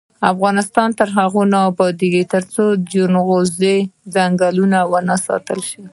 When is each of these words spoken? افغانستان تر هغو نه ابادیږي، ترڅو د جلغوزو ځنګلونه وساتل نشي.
افغانستان 0.31 0.89
تر 0.99 1.07
هغو 1.17 1.41
نه 1.53 1.59
ابادیږي، 1.69 2.23
ترڅو 2.33 2.65
د 2.75 2.79
جلغوزو 2.93 3.75
ځنګلونه 4.13 4.79
وساتل 4.93 5.59
نشي. 5.63 5.81